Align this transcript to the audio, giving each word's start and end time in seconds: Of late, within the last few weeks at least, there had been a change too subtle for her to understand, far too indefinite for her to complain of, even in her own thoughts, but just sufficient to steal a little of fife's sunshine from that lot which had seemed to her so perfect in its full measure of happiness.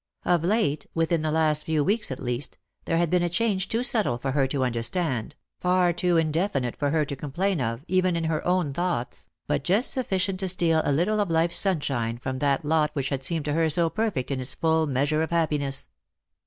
Of 0.25 0.43
late, 0.43 0.87
within 0.95 1.21
the 1.21 1.29
last 1.29 1.63
few 1.63 1.83
weeks 1.83 2.09
at 2.09 2.19
least, 2.19 2.57
there 2.85 2.97
had 2.97 3.11
been 3.11 3.21
a 3.21 3.29
change 3.29 3.67
too 3.67 3.83
subtle 3.83 4.17
for 4.17 4.31
her 4.31 4.47
to 4.47 4.63
understand, 4.65 5.35
far 5.59 5.93
too 5.93 6.17
indefinite 6.17 6.75
for 6.75 6.89
her 6.89 7.05
to 7.05 7.15
complain 7.15 7.61
of, 7.61 7.85
even 7.87 8.15
in 8.15 8.23
her 8.23 8.43
own 8.43 8.73
thoughts, 8.73 9.29
but 9.45 9.63
just 9.63 9.91
sufficient 9.91 10.39
to 10.39 10.47
steal 10.49 10.81
a 10.83 10.91
little 10.91 11.19
of 11.21 11.29
fife's 11.29 11.57
sunshine 11.57 12.17
from 12.17 12.39
that 12.39 12.65
lot 12.65 12.89
which 12.93 13.09
had 13.09 13.23
seemed 13.23 13.45
to 13.45 13.53
her 13.53 13.69
so 13.69 13.91
perfect 13.91 14.31
in 14.31 14.39
its 14.39 14.55
full 14.55 14.87
measure 14.87 15.21
of 15.21 15.29
happiness. 15.29 15.87